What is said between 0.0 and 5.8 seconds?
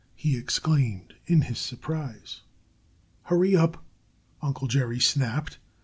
he exclaimed in his surprise. "Hurry up!" Uncle Jerry snapped.